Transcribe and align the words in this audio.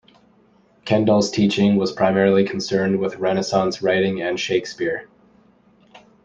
Kendall's 0.83 1.29
teaching 1.29 1.75
was 1.75 1.91
primarily 1.91 2.43
concerned 2.43 2.97
with 2.97 3.17
Renaissance 3.17 3.83
writing 3.83 4.19
and 4.19 4.39
Shakespeare. 4.39 5.07